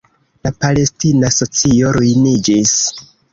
La 0.45 0.51
palestina 0.63 1.29
socio 1.41 1.93
ruiniĝis. 1.99 2.75